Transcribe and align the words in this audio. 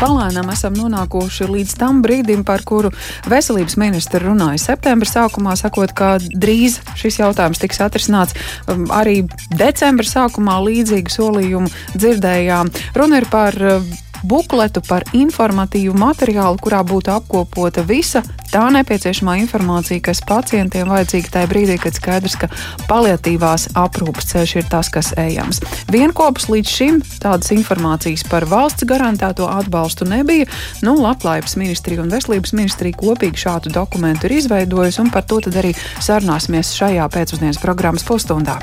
palēnām 0.00 0.50
esam 0.52 0.76
nonākuši 0.76 1.48
līdz 1.50 1.74
tam 1.80 2.00
brīdim, 2.04 2.44
par 2.46 2.64
kuru 2.66 2.92
veselības 3.30 3.76
ministra 3.80 4.22
runāja 4.24 4.62
septembra 4.68 5.08
sākumā, 5.08 5.56
sakot, 5.58 5.92
ka 5.96 6.16
drīz 6.22 6.80
šis 6.98 7.20
jautājums 7.22 7.60
tiks 7.62 7.82
atrisināts. 7.84 8.36
Um, 8.70 8.86
arī 8.94 9.22
decembra 9.56 10.06
sākumā 10.08 10.58
līdzīgu 10.66 11.12
solījumu 11.12 11.72
dzirdējām. 11.96 12.72
Runa 12.96 13.22
ir 13.22 13.30
par 13.32 13.56
uh, 13.60 13.94
bukletu 14.24 14.82
par 14.86 15.04
informatīvu 15.16 15.94
materiālu, 15.98 16.58
kurā 16.62 16.82
būtu 16.86 17.12
apkopota 17.14 17.84
visa 17.86 18.22
tā 18.52 18.64
nepieciešamā 18.72 19.36
informācija, 19.42 20.00
kas 20.04 20.22
pacientiem 20.26 20.88
vajadzīga 20.88 21.32
tajā 21.34 21.50
brīdī, 21.50 21.76
kad 21.82 21.96
skaidrs, 21.98 22.36
ka 22.40 22.48
paliatīvās 22.88 23.68
aprūpas 23.76 24.30
ceļš 24.32 24.54
ir 24.60 24.68
tas, 24.70 24.90
kas 24.92 25.12
ejams. 25.20 25.60
Vienopus 25.92 26.48
līdz 26.52 26.72
šim 26.72 27.00
tādas 27.22 27.52
informācijas 27.56 28.24
par 28.30 28.46
valsts 28.48 28.86
garantēto 28.88 29.48
atbalstu 29.50 30.08
nebija. 30.08 30.48
Nu, 30.86 30.96
Labklājības 31.02 31.56
ministrija 31.60 32.04
un 32.04 32.12
Veselības 32.12 32.54
ministrija 32.56 32.96
kopīgi 32.98 33.44
šādu 33.46 33.74
dokumentu 33.74 34.30
ir 34.30 34.38
izveidojusi, 34.40 35.02
un 35.04 35.12
par 35.14 35.26
to 35.28 35.40
arī 35.52 35.74
sarunāsimies 36.00 36.74
šajā 36.78 37.08
pēcpusdienas 37.12 37.60
programmas 37.62 38.06
pusstundā. 38.06 38.58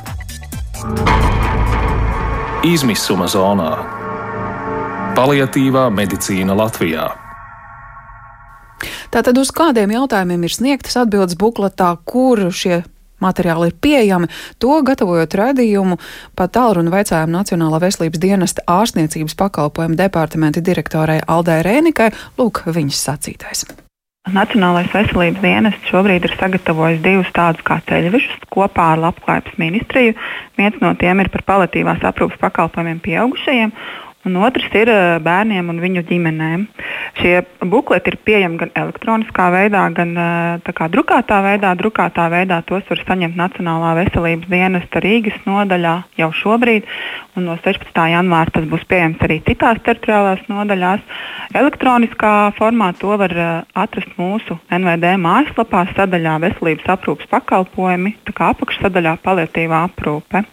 Izmisuma 2.64 3.28
zonā 3.28 4.03
Paliatīvā 5.13 5.91
medicīna 5.94 6.55
Latvijā. 6.58 7.03
Tātad 9.13 9.38
uz 9.38 9.52
kādiem 9.53 9.91
jautājumiem 9.94 10.48
ir 10.48 10.53
sniegtas 10.55 10.98
atbildes 10.98 11.38
bukletā, 11.38 11.91
kur 12.09 12.41
šie 12.49 12.80
materiāli 13.22 13.70
ir 13.70 13.76
pieejami. 13.77 14.30
To 14.58 14.80
gatavojot 14.81 15.36
radījumu, 15.38 15.99
pat 16.34 16.55
tālruni 16.58 16.89
veicājām 16.95 17.30
Nacionālā 17.30 17.77
veselības 17.84 18.23
dienesta 18.26 18.66
ārstniecības 18.66 19.38
pakalpojumu 19.38 19.99
departamenta 20.02 20.63
direktorai 20.66 21.20
Aldai 21.30 21.61
Rēnikai. 21.67 22.09
Lūk, 22.41 22.66
viņas 22.73 23.05
sacītais. 23.05 23.67
Nacionālais 24.34 24.88
veselības 24.89 25.44
dienests 25.44 25.89
šobrīd 25.92 26.25
ir 26.25 26.33
sagatavojis 26.39 27.03
divus 27.03 27.30
tādus 27.36 27.61
kā 27.67 27.81
ceļvežus 27.86 28.48
kopā 28.55 28.95
ar 28.95 29.03
Labklājības 29.03 29.59
ministriju. 29.61 30.16
Viens 30.58 30.81
no 30.81 30.95
tiem 30.98 31.22
ir 31.22 31.30
par 31.30 31.44
palatīvās 31.52 32.02
aprūpas 32.08 32.39
pakalpojumiem 32.42 33.03
pieaugušajiem, 33.03 33.75
un 34.28 34.38
otrs 34.40 34.72
ir 34.78 34.90
eh, 34.92 35.20
bērniem 35.24 35.70
un 35.72 35.80
viņu 35.84 36.04
ģimenēm. 36.08 36.66
Šie 37.20 37.34
bukleti 37.70 38.14
ir 38.14 38.18
pieejami 38.26 38.60
gan 38.62 38.72
elektroniskā 38.80 39.50
veidā, 39.54 39.84
gan 39.96 40.14
eh, 40.18 40.72
kā, 40.76 40.88
drukātā 40.94 41.42
veidā. 41.46 41.74
Drukātā 41.80 42.30
veidā 42.32 42.62
tos 42.68 42.88
var 42.90 43.04
saņemt 43.04 43.38
Nacionālā 43.40 43.94
veselības 44.00 44.50
dienesta 44.52 45.04
Rīgas 45.04 45.42
nodaļā 45.48 45.96
jau 46.22 46.32
šobrīd, 46.40 46.88
un 47.38 47.50
no 47.50 47.58
16. 47.66 48.00
janvāra 48.14 48.56
tas 48.56 48.70
būs 48.72 48.88
pieejams 48.90 49.22
arī 49.28 49.42
citās 49.48 49.84
teritoriālās 49.86 50.48
nodaļās. 50.52 51.04
Elektroniskā 51.60 52.34
formā 52.58 52.94
to 53.00 53.18
var 53.20 53.36
eh, 53.36 53.54
atrast 53.86 54.16
mūsu 54.20 54.60
NVD 54.72 55.18
mājaslapā, 55.22 55.86
sadaļā 55.98 56.40
veselības 56.48 56.96
aprūpas 56.96 57.32
pakalpojumi, 57.36 58.18
tā 58.28 58.36
kā 58.38 58.54
apakšsadaļā 58.56 59.18
paliatīvā 59.26 59.86
aprūpe. 59.92 60.46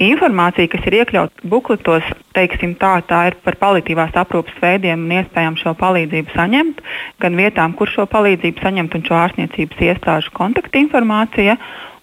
Informācija, 0.00 0.70
kas 0.72 0.86
ir 0.88 0.96
iekļauta 1.02 1.48
bukletos, 1.52 2.06
teiksim, 2.36 2.74
tā, 2.80 2.92
tā 3.06 3.20
ir 3.30 3.36
par 3.44 3.56
palīdzības 3.60 4.18
aprūpas 4.22 4.60
veidiem 4.62 5.06
un 5.06 5.16
iespējām 5.20 5.58
šo 5.60 5.74
palīdzību 5.80 6.34
saņemt, 6.36 6.82
gan 7.22 7.38
vietām, 7.38 7.74
kur 7.78 7.90
šo 7.90 8.06
palīdzību 8.10 8.64
saņemt, 8.64 8.94
un 8.96 9.06
šo 9.08 9.18
ārstniecības 9.24 9.82
iestāžu 9.88 10.34
kontaktinformācija. 10.38 11.56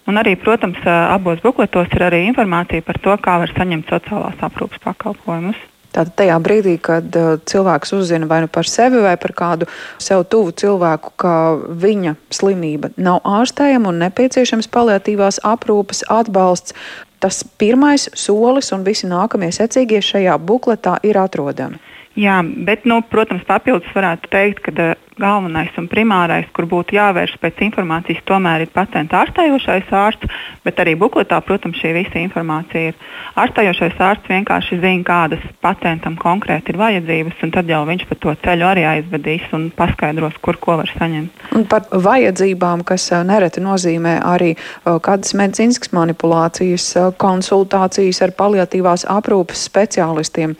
Un 0.08 0.16
arī, 0.16 0.38
protams, 0.40 0.80
abos 0.88 1.42
bukletos 1.44 1.90
ir 1.92 2.06
arī 2.06 2.22
informācija 2.30 2.84
par 2.84 3.00
to, 3.04 3.16
kā 3.24 3.40
var 3.42 3.52
saņemt 3.52 3.90
sociālās 3.92 4.46
aprūpas 4.46 4.80
pakalpojumus. 4.86 5.60
Tātad 5.88 6.12
tajā 6.20 6.36
brīdī, 6.44 6.76
kad 6.84 7.16
uh, 7.16 7.38
cilvēks 7.48 7.94
uzzina 7.96 8.28
vai 8.28 8.42
nu 8.44 8.50
par 8.52 8.68
sevi 8.68 9.00
vai 9.02 9.16
par 9.20 9.32
kādu 9.36 9.68
sev 10.02 10.26
tuvu 10.28 10.52
cilvēku, 10.52 11.14
ka 11.16 11.34
viņa 11.56 12.14
slimība 12.34 12.92
nav 13.00 13.22
ārstējama 13.24 13.92
un 13.92 14.02
nepieciešams 14.04 14.68
paliatīvās 14.74 15.40
aprūpes 15.48 16.04
atbalsts, 16.12 16.76
tas 17.18 17.40
pirmais 17.58 18.08
solis 18.14 18.70
un 18.76 18.84
visi 18.86 19.08
nākamie 19.10 19.50
secīgie 19.54 20.02
šajā 20.04 20.36
bukletā 20.38 20.98
ir 21.02 21.18
atrodami. 21.18 21.80
Jā, 22.18 22.40
bet, 22.42 22.86
nu, 22.88 22.98
protams, 23.06 23.44
papildus 23.46 23.92
varētu 23.94 24.30
teikt, 24.32 24.64
ka 24.66 24.72
uh, 24.74 24.96
galvenais 25.18 25.74
un 25.78 25.88
primārais, 25.90 26.46
kur 26.54 26.66
būtu 26.70 26.96
jāvērš 26.96 27.36
pēc 27.42 27.60
informācijas, 27.68 28.24
tomēr 28.26 28.64
ir 28.64 28.72
pacienta 28.74 29.20
ārstējošais 29.20 29.92
ārsts, 29.94 30.30
bet 30.66 30.80
arī 30.82 30.94
bukletā, 30.98 31.40
protams, 31.44 31.78
šī 31.78 31.92
visa 31.96 32.18
informācija 32.22 32.92
ir. 32.92 32.98
Ārstējošais 33.38 34.00
ārsts 34.08 34.32
vienkārši 34.32 34.80
zina, 34.82 35.04
kādas 35.06 35.44
pacientam 35.62 36.16
konkrēti 36.18 36.74
ir 36.74 36.80
vajadzības, 36.80 37.38
un 37.46 37.54
tad 37.54 37.70
jau 37.70 37.84
viņš 37.86 38.06
pa 38.10 38.18
to 38.24 38.34
ceļu 38.46 38.68
arī 38.70 38.86
aizvedīs 38.94 39.46
un 39.58 39.68
paskaidros, 39.78 40.40
kur 40.42 40.58
ko 40.62 40.78
var 40.82 40.90
saņemt. 40.94 41.46
Un 41.58 41.68
par 41.70 41.86
vajadzībām, 41.92 42.82
kas 42.88 43.10
uh, 43.12 43.22
nereti 43.26 43.62
nozīmē 43.62 44.18
arī 44.26 44.56
uh, 44.56 44.98
kādas 45.02 45.34
medicīniskas 45.38 45.94
manipulācijas, 45.94 46.90
konsultācijas 47.22 48.22
ar 48.26 48.34
paliatīvās 48.38 49.06
aprūpes 49.18 49.66
speciālistiem. 49.70 50.58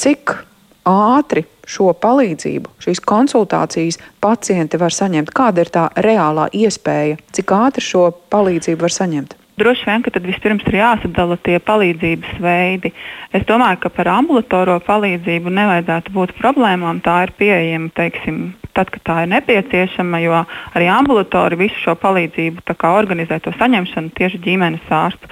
Cik 0.00 0.49
ātri 0.90 1.44
šo 1.70 1.92
palīdzību, 2.02 2.74
šīs 2.82 3.02
konsultācijas 3.06 4.00
pacienti 4.22 4.80
var 4.80 4.94
saņemt? 4.94 5.34
Kāda 5.34 5.64
ir 5.64 5.70
tā 5.74 5.88
reālā 6.02 6.48
iespēja, 6.52 7.20
cik 7.36 7.54
ātri 7.54 7.86
šo 7.86 8.08
palīdzību 8.32 8.86
var 8.86 8.96
saņemt? 8.96 9.36
Droši 9.60 9.84
vien, 9.84 10.00
ka 10.00 10.12
tad 10.14 10.24
vispirms 10.24 10.64
ir 10.70 10.78
jāsadala 10.78 11.36
tie 11.44 11.58
palīdzības 11.60 12.38
veidi. 12.40 12.94
Es 13.36 13.42
domāju, 13.48 13.82
ka 13.82 13.90
par 13.92 14.08
ambulatorā 14.08 14.78
palīdzību 14.86 15.52
nevajadzētu 15.52 16.14
būt 16.14 16.32
problēmām. 16.38 17.02
Tā 17.04 17.18
ir 17.26 17.34
pieejama, 17.36 17.90
teiksim, 17.92 18.38
tad, 18.72 18.88
kad 18.94 19.04
tā 19.04 19.18
ir 19.26 19.32
nepieciešama, 19.34 20.22
jo 20.24 20.38
arī 20.72 20.88
ambulatori 20.88 21.60
visu 21.66 21.76
šo 21.82 21.96
palīdzību 22.00 22.64
organizē 22.88 23.40
to 23.44 23.52
saņemšanu 23.60 24.14
tieši 24.16 24.40
ģimenes 24.46 24.88
ārsts. 24.88 25.28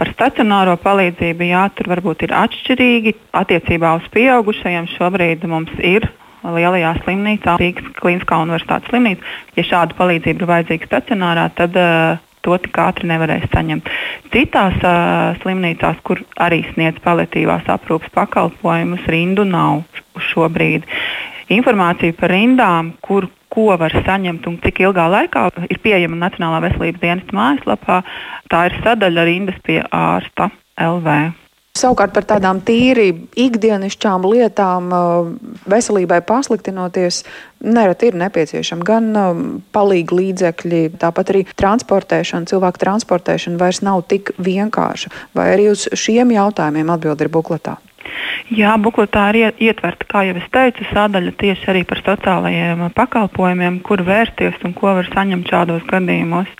Par 0.00 0.08
stacionāro 0.14 0.78
palīdzību, 0.80 1.44
jā, 1.50 1.66
tur 1.76 1.90
varbūt 1.92 2.22
ir 2.24 2.32
atšķirīgi. 2.32 3.12
Attiecībā 3.36 3.92
uz 3.98 4.06
pieaugušajiem 4.14 4.86
šobrīd 4.94 5.44
mums 5.44 5.74
ir 5.84 6.06
lielajā 6.40 6.94
slimnīcā, 7.02 7.58
Rīgas 7.60 7.90
Kliniskā 7.98 8.38
universitātes 8.40 8.88
slimnīca. 8.88 9.34
Ja 9.58 9.64
šāda 9.68 9.98
palīdzība 9.98 10.40
ir 10.40 10.50
vajadzīga 10.54 10.88
stacionārā, 10.88 11.44
tad 11.58 11.76
uh, 11.76 12.22
to 12.40 12.56
tik 12.64 12.80
ātri 12.80 13.10
nevarēs 13.10 13.44
saņemt. 13.52 13.90
Citās 14.32 14.78
uh, 14.80 15.36
slimnīcās, 15.42 16.00
kur 16.06 16.22
arī 16.40 16.62
sniedz 16.70 17.02
paliatīvās 17.04 17.68
aprūpas 17.68 18.14
pakalpojumus, 18.16 19.04
rindu 19.12 19.44
nav 19.44 19.82
šobrīd. 20.30 20.88
Informācija 21.52 22.16
par 22.16 22.32
rindām, 22.32 22.94
kur 23.04 23.28
ko 23.50 23.74
var 23.80 23.94
saņemt 24.06 24.46
un 24.50 24.56
cik 24.64 24.82
ilgā 24.86 25.08
laikā 25.10 25.48
ir 25.66 25.82
pieejama 25.82 26.18
Nacionālā 26.24 26.62
veselības 26.68 27.02
dienesta 27.02 27.36
mājaslapā. 27.36 28.00
Tā 28.50 28.64
ir 28.70 28.80
sadaļa 28.84 29.28
rindas 29.28 29.62
pie 29.66 29.82
ārsta 29.90 30.50
LV. 30.80 31.20
Savukārt 31.78 32.10
par 32.12 32.24
tādām 32.26 32.58
tīri 32.66 33.12
ikdienišķām 33.38 34.24
lietām, 34.26 34.88
uh, 34.90 35.28
veselībai 35.70 36.18
pasliktinoties, 36.26 37.22
nereti 37.62 38.10
ir 38.10 38.18
nepieciešama 38.18 38.86
gan 38.88 39.06
um, 39.14 39.44
palīga 39.72 40.18
līdzekļi, 40.18 40.82
tāpat 41.00 41.30
arī 41.30 41.44
transportēšana, 41.62 42.50
cilvēku 42.50 42.82
transportēšana 42.82 43.62
vairs 43.62 43.84
nav 43.86 44.02
tik 44.10 44.34
vienkārša. 44.42 45.14
Vai 45.38 45.52
arī 45.54 45.70
uz 45.70 45.86
šiem 45.94 46.34
jautājumiem 46.34 46.90
atbild 46.90 47.22
ir 47.22 47.30
bukletā? 47.32 47.78
Jā, 48.50 48.74
bukletā 48.82 49.28
ir 49.30 49.60
ietverta, 49.62 50.06
kā 50.10 50.24
jau 50.26 50.34
es 50.40 50.48
teicu, 50.50 50.86
sadaļa 50.90 51.34
tieši 51.38 51.68
arī 51.70 51.84
par 51.86 52.00
sociālajiem 52.02 52.88
pakalpojumiem, 52.96 53.78
kur 53.86 54.02
vērsties 54.06 54.58
un 54.66 54.74
ko 54.74 54.96
var 54.98 55.10
saņemt 55.12 55.52
šādos 55.52 55.86
gadījumos. 55.90 56.50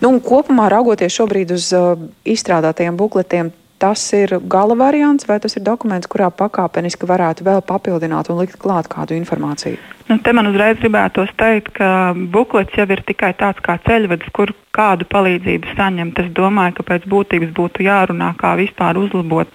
Nu, 0.00 0.12
kopumā 0.24 0.68
raugoties 0.72 1.16
šobrīd 1.16 1.54
uz 1.54 1.70
uh, 1.76 1.94
izstrādātajiem 2.28 2.96
bukletiem, 2.96 3.50
tas 3.80 4.02
ir 4.16 4.36
gala 4.52 4.76
variants, 4.76 5.26
vai 5.28 5.38
tas 5.40 5.56
ir 5.56 5.64
dokuments, 5.64 6.08
kurā 6.10 6.28
pakāpeniski 6.32 7.08
varētu 7.08 7.46
vēl 7.46 7.62
papildināt 7.64 8.28
un 8.32 8.40
likt 8.42 8.58
klāt 8.60 8.90
kādu 8.92 9.16
informāciju? 9.16 9.80
Nu, 10.10 10.18
te 10.18 10.34
man 10.36 10.50
uzreiz 10.50 10.80
gribētos 10.82 11.32
teikt, 11.40 11.72
ka 11.78 12.12
buklets 12.34 12.76
jau 12.76 12.88
ir 12.90 13.04
tikai 13.06 13.32
tāds 13.40 13.62
kā 13.64 13.78
ceļvedis, 13.86 14.32
kur 14.36 14.52
kādu 14.76 15.06
palīdzību 15.10 15.74
saņemt. 15.76 16.18
Es 16.22 16.30
domāju, 16.36 16.76
ka 16.78 16.86
pēc 16.90 17.06
būtības 17.10 17.52
būtu 17.56 17.84
jārunā, 17.86 18.30
kā 18.38 18.54
vispār 18.60 18.98
uzlabot 19.00 19.50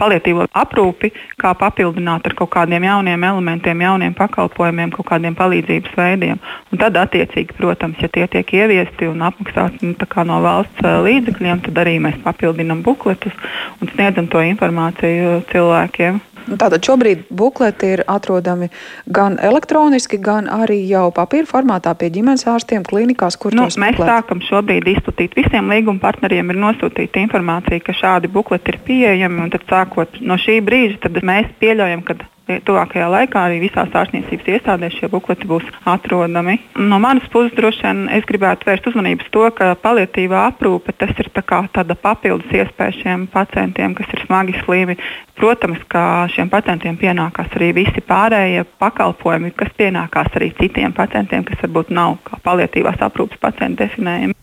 palietīvo 0.00 0.46
aprūpi, 0.56 1.12
kā 1.40 1.52
papildināt 1.58 2.26
ar 2.28 2.36
kaut 2.38 2.52
kādiem 2.56 2.86
jauniem 2.88 3.26
elementiem, 3.30 3.84
jauniem 3.86 4.16
pakalpojumiem, 4.18 4.92
kaut 4.96 5.08
kādiem 5.12 5.36
palīdzības 5.38 5.96
veidiem. 5.98 6.42
Un 6.72 6.82
tad, 6.82 6.98
attiecīgi, 7.00 7.56
protams, 7.58 8.00
ja 8.02 8.10
tie 8.12 8.26
tiek 8.32 8.54
ieviesti 8.56 9.08
un 9.10 9.24
apmaksāti 9.28 9.92
nu, 9.92 9.96
no 10.30 10.40
valsts 10.44 10.84
eh, 10.84 11.00
līdzekļiem, 11.08 11.64
tad 11.68 11.82
arī 11.84 11.98
mēs 12.02 12.20
papildinām 12.24 12.82
bukletus 12.86 13.36
un 13.80 13.92
sniedzam 13.92 14.30
to 14.32 14.42
informāciju 14.44 15.42
cilvēkiem. 15.52 16.22
Nu, 16.48 16.58
tātad 16.60 16.84
šobrīd 16.84 17.24
bukleti 17.32 17.94
ir 17.96 18.02
atrodami 18.10 18.68
gan 19.06 19.38
elektroniski, 19.40 20.18
gan 20.20 20.50
arī 20.50 20.80
jau 20.88 21.06
papīra 21.14 21.48
formātā 21.48 21.94
pie 21.98 22.10
ģimenes 22.14 22.46
ārstiem, 22.50 22.84
klinikās, 22.88 23.38
kur 23.40 23.56
nu, 23.56 23.64
mēs 23.64 23.78
bukleti. 23.96 24.10
sākam 24.10 24.44
šobrīd 24.44 24.90
izplatīt. 24.96 25.38
Visiem 25.38 25.72
līguma 25.72 26.02
partneriem 26.02 26.52
ir 26.52 26.60
nosūtīta 26.66 27.22
informācija, 27.24 27.80
ka 27.84 27.96
šādi 27.96 28.32
bukleti 28.32 28.74
ir 28.74 28.80
pieejami. 28.84 29.48
Tad, 29.54 29.66
sākot 29.70 30.20
no 30.20 30.38
šī 30.40 30.60
brīža, 30.64 31.12
mēs 31.24 31.52
pieļaujam, 31.60 32.04
ka 32.04 32.18
tuvākajā 32.46 33.06
laikā 33.08 33.40
arī 33.46 33.60
visās 33.62 33.92
ārstniecības 33.96 34.48
iestādēs 34.54 34.96
šie 34.98 35.08
bukleti 35.12 35.48
būs 35.48 35.64
atrodami. 35.88 36.58
No 36.76 36.98
manas 37.02 37.26
puses 37.32 37.54
droši 37.56 37.84
vien 37.86 38.02
es 38.12 38.26
gribētu 38.28 38.68
vērst 38.68 38.88
uzmanību 38.90 39.24
uz 39.24 39.30
to, 39.32 39.44
ka 39.56 39.72
paliatīvā 39.80 40.44
aprūpe 40.50 40.92
tas 40.98 41.14
ir 41.20 41.30
tā 41.34 41.44
tāda 41.44 41.96
papildus 41.96 42.52
iespēja 42.52 42.98
šiem 43.00 43.26
pacientiem, 43.32 43.96
kas 43.96 44.12
ir 44.12 44.24
smagi 44.26 44.56
slimi. 44.64 44.98
Protams, 45.34 45.80
ka 45.90 46.28
šiem 46.30 46.50
pacientiem 46.52 46.98
pienākās 47.00 47.56
arī 47.56 47.72
visi 47.80 48.04
pārējie 48.04 48.66
pakalpojumi, 48.78 49.54
kas 49.56 49.72
pienākās 49.78 50.36
arī 50.36 50.52
citiem 50.60 50.94
pacientiem, 50.94 51.44
kas 51.48 51.64
varbūt 51.64 51.90
nav 51.96 52.20
kā 52.28 52.38
paliatīvās 52.44 53.02
aprūpes 53.08 53.40
pacienti 53.42 53.82
definējami. 53.82 54.36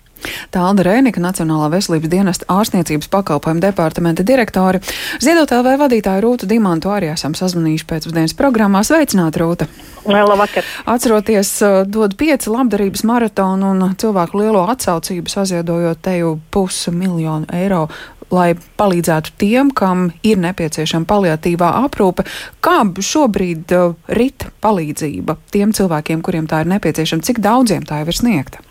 Tālda 0.51 0.85
Rēnika, 0.87 1.21
Nacionālā 1.23 1.69
veselības 1.73 2.11
dienesta 2.11 2.47
ārstniecības 2.51 3.09
pakalpojumu 3.11 3.63
departamenta 3.63 4.25
direktori. 4.27 4.81
Ziedot 5.23 5.51
LV 5.55 5.77
vadītāju 5.81 6.25
Rūtu 6.25 6.49
Dimantu 6.49 6.91
arī 6.93 7.11
esam 7.13 7.35
sazvanījuši 7.37 7.87
pēcpusdienas 7.89 8.37
programmā. 8.37 8.83
Sveicināt, 8.87 9.39
Rūta! 9.41 9.69
Labvakar! 10.05 10.65
Atceroties, 10.89 11.57
dod 11.91 12.15
pieci 12.19 12.49
labdarības 12.51 13.05
maratonu 13.07 13.75
un 13.75 13.93
cilvēku 14.01 14.41
lielo 14.41 14.65
atsaucību 14.73 15.31
saziedojot 15.31 16.01
teju 16.05 16.39
pusi 16.51 16.93
miljonu 16.95 17.49
eiro 17.53 17.87
lai 18.31 18.53
palīdzētu 18.79 19.35
tiem, 19.41 19.71
kam 19.75 20.09
ir 20.23 20.39
nepieciešama 20.41 21.07
paliatīvā 21.09 21.73
aprūpe. 21.83 22.25
Kā 22.63 22.81
šobrīd 23.11 23.75
rit 24.15 24.47
palīdzība 24.63 25.37
tiem 25.53 25.75
cilvēkiem, 25.75 26.23
kuriem 26.25 26.47
tā 26.47 26.63
ir 26.63 26.71
nepieciešama, 26.71 27.27
cik 27.27 27.43
daudziem 27.43 27.87
tā 27.87 28.01
jau 28.01 28.11
ir 28.11 28.21
sniegta? 28.23 28.70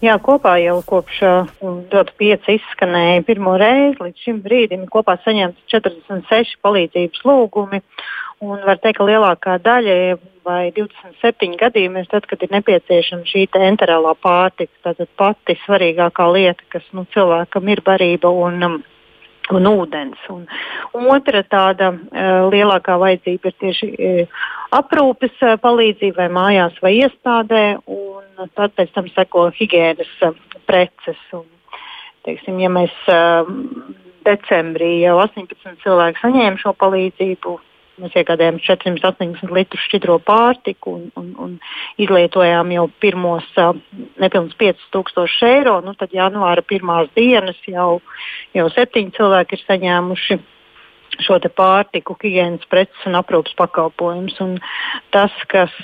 Jā, 0.00 0.14
kopā 0.16 0.54
jau 0.62 0.78
kopš 0.88 1.18
uh, 1.28 1.48
5 1.92 2.46
izskanēja 2.54 3.20
pirmo 3.28 3.52
reizi. 3.60 3.98
Līdz 4.00 4.22
šim 4.24 4.38
brīdim 4.40 4.86
kopā 4.88 5.18
saņemts 5.26 5.66
46 5.68 6.56
palīdzības 6.64 7.26
lūgumi. 7.28 7.82
Un 8.40 8.62
var 8.64 8.78
teikt, 8.80 8.96
ka 8.96 9.04
lielākā 9.04 9.58
daļa, 9.60 9.96
vai 10.48 10.70
27 10.72 11.58
gadījumi, 11.60 12.00
ir 12.00 12.08
tad, 12.08 12.24
kad 12.30 12.40
ir 12.40 12.54
nepieciešama 12.54 13.28
šī 13.28 13.44
enterālā 13.68 14.14
pārtika. 14.24 14.72
Tātad 14.88 15.10
pati 15.20 15.58
svarīgākā 15.66 16.30
lieta, 16.32 16.64
kas 16.72 16.86
nu, 16.96 17.04
cilvēkam 17.12 17.68
ir 17.68 17.84
barība 17.84 18.32
un 18.32 18.64
um, 18.64 18.80
un 19.56 19.68
ūdens. 19.70 20.26
Un, 20.32 20.44
otra 21.10 21.42
tāda 21.46 21.92
uh, 21.94 22.48
lielākā 22.52 22.96
vajadzība 23.00 23.50
ir 23.50 23.56
tieši 23.62 23.90
uh, 23.92 24.42
aprūpes 24.80 25.40
uh, 25.44 25.56
palīdzība 25.62 26.24
vai 26.24 26.28
mājās 26.36 26.76
vai 26.84 26.96
iestādē, 27.00 27.64
un 27.86 28.50
tad 28.56 28.76
pēc 28.78 28.92
tam 28.96 29.08
seko 29.14 29.48
higiēnas 29.56 30.12
uh, 30.26 30.36
preces. 30.68 31.20
Un, 31.36 31.46
teiksim, 32.28 32.60
ja 32.62 32.70
mēs 32.72 32.94
uh, 33.10 33.48
decembrī 34.26 35.00
jau 35.04 35.18
18 35.22 35.80
cilvēki 35.84 36.22
saņēma 36.22 36.60
šo 36.60 36.74
palīdzību, 36.80 37.56
Mēs 38.00 38.16
iegādājām 38.16 38.60
480 38.64 39.54
litrus 39.54 39.86
šķidro 39.88 40.18
pārtiku 40.26 40.96
un, 40.98 41.08
un, 41.20 41.32
un 41.44 41.56
izlietojām 42.00 42.72
jau 42.74 42.86
pirmos 43.02 43.46
uh, 43.60 43.74
nepilnus 44.22 44.56
5000 44.60 45.50
eiro. 45.50 45.80
Nu, 45.84 45.94
tad 45.98 46.14
janvāra 46.16 46.64
pirmās 46.66 47.10
dienas 47.16 47.60
jau, 47.68 48.00
jau 48.56 48.70
septiņi 48.76 49.14
cilvēki 49.18 49.58
ir 49.58 49.66
saņēmuši 49.66 50.40
šo 51.18 51.38
pārtiku, 51.56 52.16
higiēnas 52.20 52.68
preces 52.70 53.08
un 53.08 53.18
aprūpas 53.18 53.56
pakalpojumus. 53.58 54.38
Tas, 55.14 55.34
kas, 55.50 55.74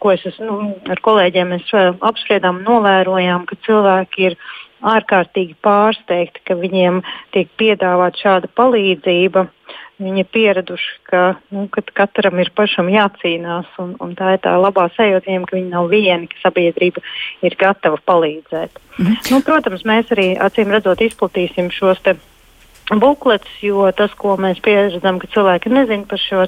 ko 0.00 0.12
es 0.14 0.24
nu, 0.38 0.76
ar 0.88 1.02
kolēģiem 1.02 1.56
apspriedām, 2.00 2.62
novērojām, 2.66 3.46
ka 3.48 3.58
cilvēki 3.66 4.30
ir 4.30 4.38
ārkārtīgi 4.86 5.56
pārsteigti, 5.64 6.44
ka 6.46 6.56
viņiem 6.58 7.02
tiek 7.34 7.50
piedāvāta 7.58 8.22
šāda 8.22 8.52
palīdzība. 8.56 9.48
Viņi 9.96 10.20
ir 10.20 10.26
pieraduši, 10.28 10.90
ka 11.08 11.20
nu, 11.56 11.62
katram 11.72 12.36
ir 12.42 12.50
pašam 12.52 12.90
jācīnās, 12.92 13.70
un, 13.80 13.94
un 14.04 14.12
tā 14.18 14.34
ir 14.36 14.42
tā 14.44 14.52
labā 14.60 14.90
sajūta 14.92 15.24
viņiem, 15.24 15.46
ka 15.48 15.56
viņi 15.56 15.70
nav 15.72 15.88
vieni, 15.88 16.28
ka 16.28 16.42
sabiedrība 16.42 17.00
ir 17.48 17.56
gatava 17.56 17.96
palīdzēt. 18.04 18.76
Mhm. 18.98 19.16
Nu, 19.32 19.40
protams, 19.46 19.86
mēs 19.88 20.12
arī 20.12 20.34
acīm 20.36 20.74
redzot 20.74 21.00
izplatīsim 21.00 21.72
šos 21.72 22.04
bukletus, 22.94 23.50
jo 23.62 23.88
tas, 23.96 24.12
ko 24.14 24.36
mēs 24.38 24.60
pieredzam, 24.62 25.18
ka 25.18 25.30
cilvēki 25.32 25.72
nezina 25.72 26.06
par 26.06 26.22
šo 26.22 26.44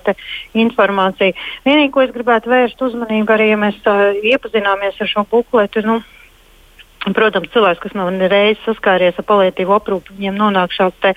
informāciju. 0.55 1.35
Vienīgi, 1.67 1.93
ko 1.95 2.05
es 2.05 2.15
gribētu 2.15 2.53
vērst 2.53 2.83
uzmanību, 2.83 3.35
arī 3.35 3.51
ja 3.51 3.59
mēs 3.59 3.81
uh, 3.87 4.15
iepazināmies 4.23 5.01
ar 5.03 5.11
šo 5.11 5.27
bukletu, 5.31 5.83
nu, 5.87 6.01
Protams, 7.15 7.49
cilvēks, 7.55 7.79
kas 7.81 7.95
nav 7.97 8.11
nereiz 8.13 8.59
saskāries 8.65 9.17
ar 9.21 9.25
palietīvu 9.25 9.77
aprūpi, 9.77 10.17
viņiem 10.19 10.35
nonāk 10.37 10.75
šāds 10.75 10.99
te, 11.01 11.13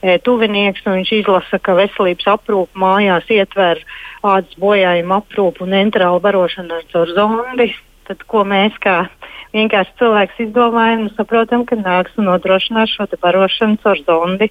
e, 0.00 0.16
tuvinieks, 0.24 0.86
un 0.86 0.96
viņš 0.96 1.12
izlasa, 1.20 1.60
ka 1.60 1.76
veselības 1.76 2.30
aprūpe 2.32 2.80
mājās 2.80 3.28
ietver 3.30 3.82
ādas 4.24 4.56
bojājumu 4.58 5.18
aprūpu 5.20 5.66
un 5.66 5.76
enterālu 5.76 6.22
barošanu 6.24 6.80
ar 6.80 7.12
zondi. 7.18 7.68
Tad, 8.06 8.22
ko 8.30 8.44
mēs 8.46 8.76
kā 8.82 9.08
vienkārši 9.56 9.96
cilvēks 10.00 10.42
izdomājam, 10.46 11.06
nu, 11.06 11.14
saprotam, 11.16 11.64
ka 11.66 11.78
nāks 11.78 12.14
un 12.20 12.28
nodrošinās 12.30 12.92
šo 12.92 13.08
barošanu 13.22 13.80
caur 13.82 14.02
zondi, 14.06 14.50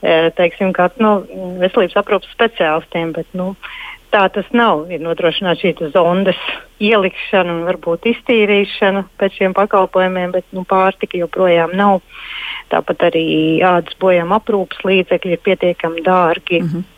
e, 0.00 0.30
teiksim, 0.38 0.72
kāds 0.76 1.00
no 1.02 1.18
veselības 1.60 1.98
aprūpas 2.00 2.32
speciālistiem. 2.36 3.12
Bet, 3.16 3.28
nu, 3.36 3.52
tā 4.14 4.24
tas 4.32 4.48
nav. 4.54 4.86
Ir 4.94 5.02
nodrošināta 5.02 5.60
šī 5.60 5.90
zondes 5.94 6.38
ielikšana 6.82 7.58
un 7.58 7.62
varbūt 7.68 8.08
iztīrīšana 8.12 9.04
pēc 9.20 9.40
šiem 9.40 9.54
pakalpojumiem, 9.56 10.34
bet 10.36 10.46
nu, 10.54 10.64
pārtika 10.68 11.18
joprojām 11.18 11.74
nav. 11.76 12.00
Tāpat 12.72 13.08
arī 13.10 13.26
ādas 13.66 13.96
bojām 14.00 14.32
aprūpas 14.36 14.84
līdzekļi 14.86 15.36
ir 15.36 15.44
pietiekami 15.44 16.04
dārgi. 16.06 16.62
Mm 16.62 16.68
-hmm. 16.68 16.90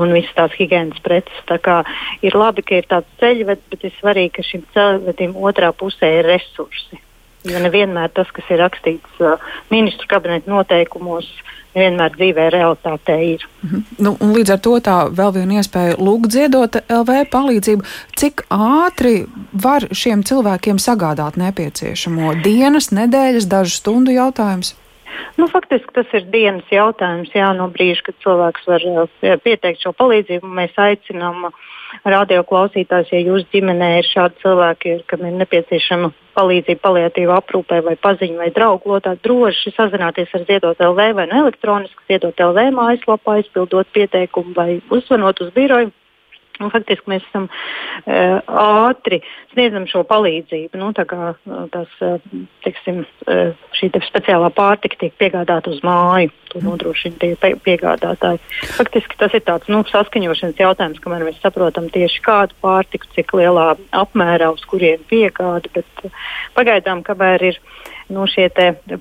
Un 0.00 0.12
visas 0.16 0.34
tās 0.34 0.54
higiēnas 0.58 1.00
preces. 1.04 1.40
Tā 1.48 1.58
kā 1.62 1.80
ir 2.24 2.36
labi, 2.38 2.64
ka 2.66 2.78
ir 2.80 2.86
tāds 2.90 3.10
ceļvedis, 3.22 3.66
bet 3.70 3.84
ir 3.86 3.96
svarīgi, 4.00 4.34
ka 4.36 4.46
šim 4.46 4.64
ceļvedim 4.74 5.36
otrā 5.38 5.72
pusē 5.76 6.10
ir 6.18 6.30
resursi. 6.32 7.00
Jo 7.44 7.60
nevienmēr 7.60 8.08
tas, 8.16 8.30
kas 8.32 8.46
ir 8.48 8.62
rakstīts 8.64 9.20
uh, 9.20 9.40
ministru 9.68 10.08
kabineta 10.08 10.48
noteikumos, 10.48 11.28
nevienmēr 11.74 12.14
dzīvē 12.16 12.46
realitātē 12.54 13.16
ir. 13.26 13.44
Mm 13.62 13.70
-hmm. 13.70 13.82
nu, 13.98 14.16
līdz 14.36 14.52
ar 14.54 14.60
to 14.64 14.78
tā 14.80 14.96
vēl 15.18 15.34
viena 15.34 15.58
iespēja 15.60 15.98
lūgt 15.98 16.32
ziedot 16.32 16.78
LV 16.88 17.26
palīdzību. 17.34 17.84
Cik 18.16 18.46
ātri 18.48 19.26
var 19.52 19.88
šiem 19.92 20.24
cilvēkiem 20.24 20.78
sagādāt 20.78 21.36
nepieciešamo 21.36 22.34
dienas, 22.44 22.90
nedēļas, 22.90 23.48
dažu 23.48 23.76
stundu 23.76 24.10
jautājums? 24.10 24.74
Nu, 25.38 25.48
faktiski 25.50 25.94
tas 25.94 26.10
ir 26.14 26.26
dienas 26.32 26.68
jautājums. 26.72 27.32
Jā, 27.34 27.52
no 27.56 27.68
brīža, 27.72 28.08
kad 28.08 28.18
cilvēks 28.24 28.68
var 28.70 28.84
uh, 28.90 29.38
pieteikt 29.44 29.82
šo 29.82 29.94
palīdzību, 29.98 30.50
mēs 30.60 30.76
aicinām 30.80 31.48
radio 32.02 32.42
klausītājs, 32.46 33.12
ja 33.12 33.22
jūsu 33.22 33.46
ģimenē 33.54 33.90
ir 34.00 34.08
šādi 34.08 34.40
cilvēki, 34.42 34.94
kam 35.10 35.26
ir 35.28 35.36
nepieciešama 35.42 36.10
palīdzība 36.34 36.82
paliatīva 36.82 37.38
aprūpē 37.38 37.80
vai 37.86 37.94
paziņa 38.00 38.40
vai 38.40 38.50
draugu 38.54 38.94
lotā, 38.94 39.14
droši 39.22 39.74
sazināties 39.76 40.32
ar 40.34 40.46
Ziedot 40.48 40.80
LV 40.82 41.10
vai 41.18 41.26
no 41.30 41.44
elektroniski 41.44 42.08
Ziedot 42.10 42.40
LV 42.48 42.70
mājaslapā, 42.74 43.38
izpildot 43.42 43.90
pieteikumu 43.94 44.56
vai 44.56 44.80
uzvanot 44.90 45.44
uz 45.44 45.52
biroju. 45.54 45.92
Un, 46.62 46.70
faktiski 46.70 47.10
mēs 47.10 47.24
esam 47.30 47.48
uh, 47.48 48.38
ātri 48.46 49.20
sniedzam 49.54 49.86
šo 49.90 50.04
palīdzību. 50.08 50.78
Nu, 50.80 50.92
tā 50.96 51.06
kā 51.08 51.32
tas, 51.74 51.90
teiksim, 52.64 53.02
šī 53.78 53.90
te 53.94 54.02
speciālā 54.04 54.50
pārtika 54.54 54.98
tiek 55.00 55.14
piegādāta 55.20 55.72
uz 55.72 55.80
māju, 55.86 56.32
to 56.52 56.62
nodrošina 56.64 57.18
tie 57.22 57.54
piegādātāji. 57.64 58.42
Faktiski 58.76 59.18
tas 59.20 59.34
ir 59.36 59.44
tāds 59.46 59.70
nu, 59.72 59.82
saskaņošanas 59.90 60.60
jautājums, 60.60 61.02
kamēr 61.04 61.26
mēs 61.28 61.40
saprotam 61.42 61.88
tieši 61.94 62.22
kādu 62.24 62.58
pārtiku, 62.64 63.10
cik 63.16 63.34
lielā 63.38 63.72
apmērā 63.94 64.50
uz 64.54 64.64
kuriem 64.70 65.02
piegāda. 65.10 65.70
Bet 65.74 66.06
pagaidām, 66.58 67.02
kamēr 67.06 67.50
ir 67.52 67.60
ielikās 67.60 68.03
nu, 68.12 68.26
šie 68.28 68.48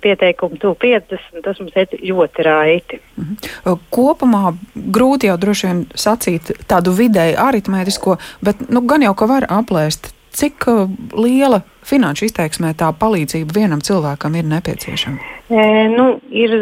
pieteikumi 0.02 0.60
tuvu 0.62 0.78
50, 0.80 1.42
tas 1.44 1.60
mums 1.60 1.76
ir 1.76 1.96
ļoti 2.12 2.46
raiti. 2.48 3.00
Mhm. 3.18 3.78
Kopumā 3.94 4.56
grūti 4.76 5.30
jau 5.32 5.38
droši 5.38 5.70
vien 5.70 5.86
sacīt 5.96 6.54
tādu 6.68 6.96
vidēju 6.96 7.40
aritmētisko, 7.44 8.18
bet 8.42 8.68
nu, 8.70 8.84
gan 8.88 9.06
jau 9.06 9.14
ka 9.18 9.30
var 9.30 9.48
aplēst, 9.50 10.14
cik 10.34 10.68
uh, 10.68 10.90
liela 11.14 11.62
finanšu 11.88 12.28
izteiksmē 12.30 12.74
tā 12.80 12.90
palīdzība 13.00 13.56
vienam 13.56 13.82
cilvēkam 13.84 14.36
ir 14.40 14.48
nepieciešama? 14.50 15.34
E, 15.54 15.64
nu, 15.92 16.06
ir, 16.32 16.54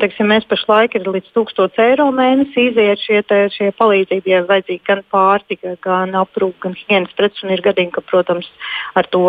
teiksim, 0.00 0.30
mēs 0.32 0.46
pašlaik 0.48 0.94
ir 0.96 1.04
līdz 1.06 1.28
1000 1.36 1.80
eiro 1.84 2.06
mēnesī 2.14 2.70
iziet 2.70 3.02
šie, 3.02 3.18
te, 3.28 3.42
šie 3.52 3.68
palīdzību, 3.76 4.30
ja 4.32 4.40
vajadzīga 4.48 4.86
gan 4.88 5.02
pārtika, 5.12 5.74
gan 5.84 6.16
aprūpe, 6.18 6.56
gan 6.64 6.76
higienas 6.78 7.12
preces, 7.18 7.42
un 7.44 7.52
ir 7.52 7.62
gadījumi, 7.66 7.92
ka, 7.94 8.02
protams, 8.08 8.48
ar 8.96 9.06
to 9.12 9.22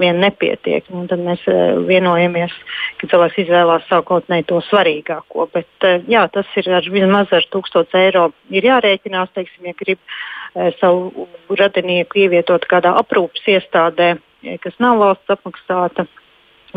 vien 0.00 0.22
nepietiek. 0.24 0.88
Un 0.94 1.04
tad 1.10 1.20
mēs 1.26 1.44
vienojamies, 1.90 2.56
ka 3.02 3.10
cilvēks 3.12 3.42
izvēlās 3.44 3.84
sākotnēji 3.92 4.48
to 4.48 4.62
svarīgāko. 4.70 5.46
Bet 5.52 5.88
jā, 6.08 6.24
tas 6.32 6.48
ir 6.56 6.72
ar 6.80 6.88
vismaz 6.96 7.36
ar 7.36 7.46
1000 7.52 8.00
eiro 8.00 8.30
ir 8.48 8.70
jārēķinās, 8.72 9.36
teiksim, 9.36 9.68
ja 9.68 9.76
grib 9.76 10.00
savu 10.80 11.28
radinieku 11.54 12.24
ievietot 12.24 12.64
kādā 12.72 12.96
aprūpes 13.04 13.46
iestādē 13.52 14.14
kas 14.62 14.76
nav 14.82 14.98
valsts 15.02 15.36
apmaksāta. 15.36 16.06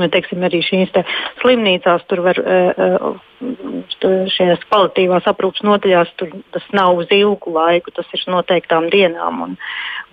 teiksim, 0.09 0.41
arī 0.41 0.63
šīs 0.65 0.91
te 0.93 1.03
slimnīcās 1.41 2.05
tur 2.09 2.23
var 2.25 2.39
šajās 4.33 4.63
kvalitīvās 4.69 5.27
aprūpas 5.29 5.61
nodaļās, 5.67 6.13
tur 6.17 6.31
tas 6.55 6.65
nav 6.73 7.03
uz 7.03 7.11
ilgu 7.13 7.53
laiku, 7.53 7.91
tas 7.91 8.07
ir 8.13 8.23
noteiktām 8.27 8.89
dienām. 8.89 9.41
Un, 9.45 9.53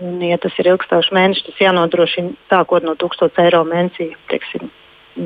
un, 0.00 0.20
ja 0.20 0.38
tas 0.38 0.52
ir 0.58 0.72
ilgstošs 0.74 1.12
mēnesis, 1.16 1.46
tas 1.48 1.64
jānodrošina 1.64 2.36
sākot 2.52 2.84
no 2.84 2.94
1000 3.00 3.40
eiro 3.46 3.64
mēnesī. 3.64 4.12
Teiksim. 4.28 4.70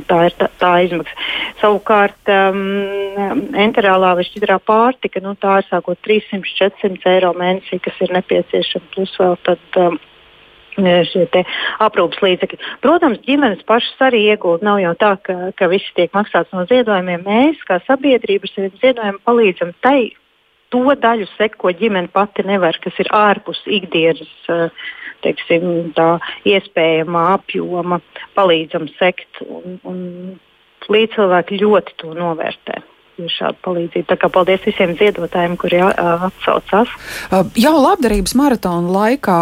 Tā 0.09 0.16
ir 0.26 0.35
tā, 0.38 0.49
tā 0.59 0.71
izmaksa. 0.87 1.14
Savukārt, 1.61 2.31
um, 2.33 3.50
enterālā 3.61 4.14
vai 4.16 4.25
šķidrā 4.26 4.57
pārtika, 4.64 5.21
nu, 5.23 5.35
tā 5.38 5.59
ir 5.61 5.69
sākot 5.69 6.00
300-400 6.07 7.12
eiro 7.12 7.35
mēnesī, 7.37 7.78
kas 7.85 8.00
ir 8.02 8.14
nepieciešama. 8.16 8.90
Plus 8.95 9.12
vēl 9.21 9.37
tad, 9.47 9.62
um, 9.83 9.99
šie 10.76 11.45
aprūpas 11.85 12.23
līdzekļi. 12.25 12.59
Protams, 12.85 13.23
ģimenes 13.26 13.64
pašas 13.69 14.02
arī 14.09 14.25
iegūt. 14.33 14.64
Nav 14.66 14.81
jau 14.83 14.95
tā, 15.00 15.14
ka, 15.23 15.37
ka 15.59 15.69
viss 15.73 15.95
tiek 15.97 16.12
maksāts 16.16 16.52
no 16.54 16.66
ziedojumiem. 16.71 17.25
Mēs, 17.26 17.62
kā 17.69 17.81
sabiedrība, 17.87 18.50
ar 18.59 18.71
ziedojumiem 18.81 19.21
palīdzam 19.26 19.75
tai 19.85 20.14
to 20.75 20.83
daļu 20.99 21.28
sekt, 21.37 21.59
ko 21.62 21.71
ģimene 21.71 22.11
pati 22.12 22.43
nevar, 22.47 22.78
kas 22.83 22.97
ir 22.99 23.11
ārpus 23.14 23.61
ikdienas 23.71 24.31
teiksim, 25.25 25.93
tā 25.97 26.19
iespējamā 26.49 27.28
apjoma, 27.38 28.00
palīdzam 28.37 28.90
sekt. 28.99 29.40
Un, 29.47 29.78
un 29.88 30.00
līdzcilvēki 30.90 31.62
ļoti 31.62 31.97
to 32.02 32.12
novērtē 32.19 32.83
šādu 33.18 33.61
palīdzību. 33.64 34.06
Tā 34.11 34.16
kā 34.21 34.30
paldies 34.33 34.64
visiem 34.66 34.94
ziedotājiem, 34.99 35.56
kuri 35.61 35.80
atsaucās. 35.85 36.92
Jau 37.59 37.75
labdarības 37.78 38.35
maratona 38.38 38.94
laikā, 38.99 39.38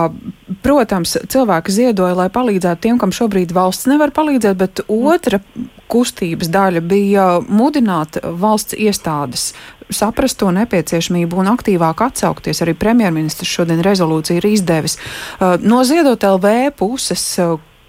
protams, 0.64 1.16
cilvēki 1.32 1.74
ziedoja, 1.74 2.16
lai 2.18 2.28
palīdzētu 2.32 2.84
tiem, 2.86 3.00
kam 3.00 3.14
šobrīd 3.14 3.54
valsts 3.56 3.88
nevar 3.90 4.12
palīdzēt, 4.14 4.58
bet 4.60 4.84
otra 4.88 5.40
kustības 5.92 6.50
daļa 6.52 6.82
bija 6.84 7.28
mudināt 7.48 8.20
valsts 8.22 8.76
iestādes 8.78 9.52
saprast 9.92 10.38
to 10.40 10.48
nepieciešamību 10.56 11.42
un 11.42 11.50
aktīvāk 11.52 12.00
atsaukties. 12.06 12.62
Arī 12.64 12.72
premjerministrs 12.78 13.50
šodien 13.58 13.82
rezolūciju 13.84 14.40
ir 14.40 14.48
izdevis. 14.52 14.96
No 15.60 15.82
Ziedot 15.84 16.24
LV 16.24 16.72
puses, 16.78 17.26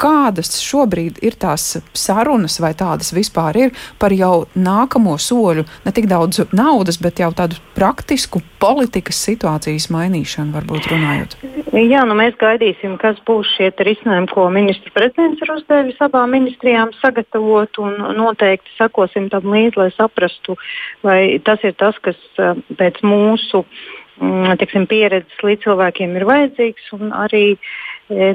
kādas 0.04 0.58
šobrīd 0.64 1.22
ir 1.24 1.38
tās 1.40 1.78
sarunas, 1.96 2.60
vai 2.64 2.74
tādas 2.78 3.14
vispār 3.16 3.60
ir 3.66 3.74
par 4.02 4.14
jau 4.16 4.46
nākamo 4.56 5.16
soļu, 5.22 5.66
ne 5.86 5.96
tik 5.96 6.10
daudz 6.12 6.44
naudas, 6.52 7.00
bet 7.02 7.22
jau 7.24 7.32
tādu 7.36 7.60
praktisku 7.78 8.44
politikas 8.62 9.22
situācijas 9.24 9.90
mainīšanu, 9.94 10.54
varbūt 10.58 10.90
runājot? 10.92 11.38
Jā, 11.74 12.04
nu 12.06 12.18
mēs 12.18 12.36
gaidīsim, 12.42 13.00
kas 13.02 13.18
būs 13.28 13.50
šie 13.56 13.72
risinājumi, 13.88 14.30
ko 14.30 14.46
ministra 14.54 14.94
prezidents 14.94 15.42
ir 15.42 15.56
uzdevis 15.56 16.00
abām 16.06 16.36
ministrijām 16.36 16.94
sagatavot, 17.00 17.80
un 17.82 17.98
noteikti 18.20 18.76
sakosim 18.78 19.30
tam 19.34 19.50
līdzi, 19.54 19.80
lai 19.80 19.90
saprastu, 19.96 20.58
vai 21.06 21.20
tas 21.46 21.64
ir 21.66 21.76
tas, 21.80 21.98
kas 22.06 22.20
eh, 22.38 22.60
pēc 22.78 23.02
mūsu 23.08 23.64
mm, 23.64 24.54
tiksim, 24.62 24.86
pieredzes 24.92 25.44
līdz 25.46 25.66
cilvēkiem 25.66 26.16
ir 26.20 26.28
vajadzīgs, 26.30 26.94
arī 27.24 27.44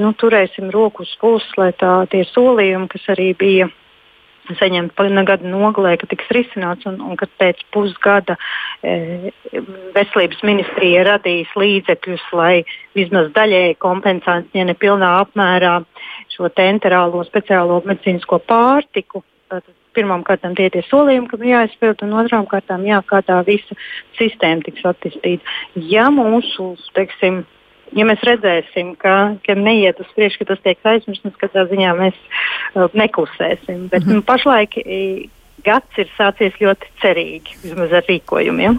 nu, 0.03 0.13
turēsim 0.19 0.71
roku 0.75 1.05
uz 1.07 1.13
pulsa, 1.21 1.53
lai 1.61 1.73
tā, 1.79 1.93
tie 2.13 2.25
solījumi, 2.33 2.89
kas 2.93 3.07
arī 3.15 3.33
bija 3.39 3.69
saņemti 4.57 4.97
pagājušā 4.97 5.25
gada 5.29 5.51
nogalē, 5.51 5.95
ka 6.01 6.09
tiks 6.09 6.29
risināts 6.33 6.87
un, 6.89 7.01
un 7.05 7.19
ka 7.21 7.27
pēc 7.41 7.61
pusgada 7.75 8.39
e, 8.83 9.33
veselības 9.97 10.41
ministrija 10.47 11.05
radīs 11.11 11.51
līdzekļus, 11.59 12.25
lai 12.33 12.63
vismaz 12.97 13.29
daļēji 13.37 13.77
kompensētu, 13.83 14.55
ja 14.57 14.65
ne 14.69 14.77
pilnā 14.79 15.11
apmērā, 15.25 15.75
šo 16.33 16.49
enterālo 16.65 17.25
speciālo 17.29 17.83
medicīnisko 17.85 18.41
pārtiku. 18.49 19.25
Tātad 19.49 19.75
pirmām 19.97 20.23
kārtām 20.27 20.55
tie 20.57 20.69
ir 20.71 20.87
solījumi, 20.87 21.29
kam 21.31 21.45
jāizpild, 21.47 22.03
un 22.07 22.17
otrām 22.21 22.47
kārtām 22.47 22.85
jā, 22.87 23.01
kā 23.09 23.23
tā 23.27 23.41
visa 23.47 23.77
sistēma 24.19 24.63
tiks 24.67 24.85
attīstīta. 24.87 25.57
Ja 25.91 26.09
mūsu, 26.15 26.75
teiksim, 26.95 27.43
ja 27.97 28.05
mēs 28.09 28.23
redzēsim, 28.27 28.95
ka, 29.01 29.17
ka 29.47 29.57
neiet 29.59 30.01
uz 30.01 30.11
priekšu, 30.17 30.43
ka 30.43 30.53
tas 30.53 30.63
tiek 30.65 30.93
aizmirsts, 30.93 31.41
katrā 31.41 31.67
ziņā 31.71 31.97
mēs 31.99 32.17
uh, 32.19 32.89
neklusēsim. 32.93 33.89
Bet 33.89 34.05
mm 34.05 34.09
-hmm. 34.09 34.15
nu, 34.21 34.23
pašlaik 34.23 34.79
gads 35.65 35.99
ir 36.01 36.09
sācies 36.17 36.57
ļoti 36.61 36.91
cerīgi, 37.03 37.57
vismaz 37.65 37.93
ar 37.99 38.07
rīkojumiem. 38.09 38.79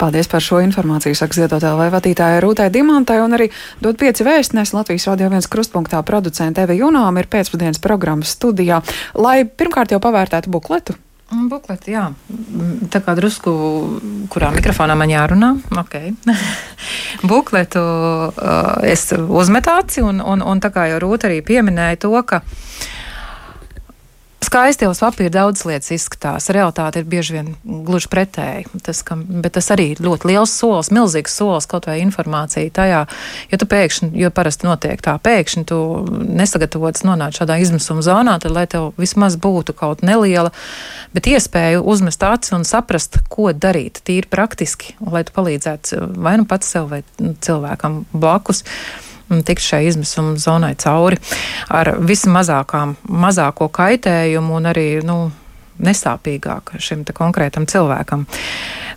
Paldies 0.00 0.30
par 0.32 0.44
šo 0.44 0.60
informāciju, 0.64 1.16
saka 1.18 1.38
Ziedotā 1.38 1.74
vai 1.78 1.88
vadītāja 1.92 2.42
Rūtai 2.44 2.68
Dimantai, 2.72 3.20
un 3.24 3.36
arī 3.36 3.50
dod 3.84 3.98
pieci 4.00 4.26
vēstnes 4.26 4.74
Latvijas 4.76 5.08
radio 5.10 5.30
viens 5.32 5.50
krustpunktā 5.50 6.02
producenta 6.06 6.66
Eva 6.66 6.76
Junām 6.76 7.20
ir 7.20 7.30
pēcpusdienas 7.32 7.82
programmas 7.82 8.36
studijā, 8.36 8.82
lai 9.14 9.44
pirmkārt 9.44 9.94
jau 9.94 10.00
pavērtētu 10.02 10.52
bukletu. 10.52 10.96
Bukleti, 11.26 11.90
jā. 11.90 12.04
Tā 12.92 13.00
kā 13.02 13.16
drusku, 13.18 13.50
kurā 14.30 14.52
mikrofonā 14.54 14.94
man 14.94 15.10
jārunā. 15.10 15.48
Okay. 15.82 16.12
Bukletu 17.30 17.82
uh, 17.82 18.76
es 18.86 19.08
uzmetu 19.10 19.72
aci, 19.74 20.04
un, 20.06 20.22
un, 20.22 20.44
un 20.46 20.62
tā 20.62 20.70
kā 20.70 20.86
jau 20.92 21.00
Rūta 21.02 21.26
arī 21.26 21.40
pieminēja 21.46 21.98
to, 22.06 22.12
ka 22.22 22.44
skaisti 24.56 24.86
jau 24.86 24.92
uz 24.94 25.00
papīra 25.02 25.32
daudz 25.34 25.66
lietas 25.68 25.90
izskatās. 25.92 26.46
Realtāte 26.54 27.02
ir 27.02 27.08
bieži 27.10 27.34
vien 27.34 27.50
gluži 27.60 28.08
pretēji. 28.08 28.64
Tas, 28.86 29.02
ka, 29.04 29.18
bet 29.18 29.52
tas 29.58 29.68
arī 29.74 29.90
ir 29.92 30.00
ļoti 30.00 30.30
liels 30.30 30.54
solis, 30.56 30.88
milzīgs 30.94 31.34
solis 31.36 31.68
kaut 31.68 31.88
vai 31.90 31.98
informācija 32.00 32.72
tajā, 32.78 33.02
jo 33.50 33.58
tu 33.60 33.68
pēkšņi, 33.68 34.10
jo 34.16 34.30
parasti 34.32 34.68
notiek 34.68 35.02
tā, 35.04 35.18
pēkšņi 35.20 35.64
tu 35.68 35.80
nesagatavots 36.08 37.04
nonākt 37.04 37.42
šādā 37.42 37.58
izmisuma 37.60 38.04
zonā, 38.06 38.38
tad 38.40 38.56
lai 38.56 38.64
tev 38.70 38.94
vismaz 38.96 39.36
būtu 39.36 39.76
kaut 39.76 40.04
neliela, 40.06 40.54
bet 41.12 41.28
iespēja 41.28 41.84
uzmest 41.84 42.24
acis 42.24 42.56
un 42.56 42.64
saprast, 42.64 43.20
ko 43.28 43.52
darīt 43.52 44.00
tīri 44.08 44.30
praktiski, 44.32 44.96
lai 45.04 45.26
tu 45.28 45.36
palīdzētu 45.36 46.14
vai 46.16 46.38
nu 46.40 46.48
pats 46.48 46.72
sev 46.72 46.88
vai 46.94 47.04
cilvēkam 47.20 48.06
blakus 48.16 48.64
tikt 49.28 49.62
šai 49.62 49.86
izmisuma 49.88 50.36
zonai 50.40 50.74
cauri 50.78 51.18
ar 51.72 51.96
vismazākām, 51.98 52.96
mazāko 53.10 53.68
kaitējumu 53.74 54.56
un 54.60 54.70
arī, 54.72 54.88
nu, 55.06 55.18
nesāpīgāk 55.82 56.76
šim 56.80 57.04
konkrētam 57.16 57.66
cilvēkam, 57.68 58.24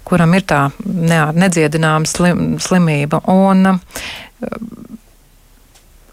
kuram 0.08 0.34
ir 0.38 0.46
tā 0.48 0.62
ne, 0.86 1.22
nedziedināma 1.36 2.08
slim, 2.08 2.56
slimība. 2.62 3.22
Un, 3.30 3.80